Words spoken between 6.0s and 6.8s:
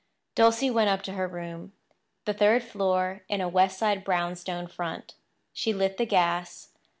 gas.